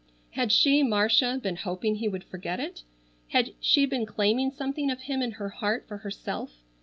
[0.31, 2.81] Had she, Marcia, been hoping he would forget it?
[3.27, 6.63] Had she been claiming something of him in her heart for herself?